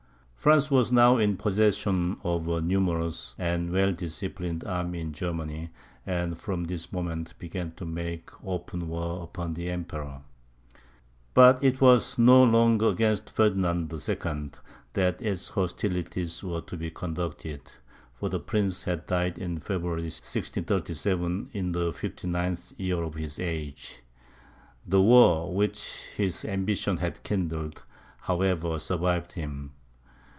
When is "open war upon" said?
8.43-9.53